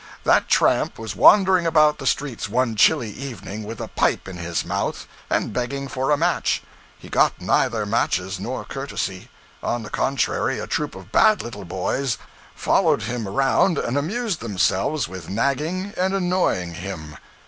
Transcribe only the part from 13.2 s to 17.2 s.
around and amused themselves with nagging and annoying him.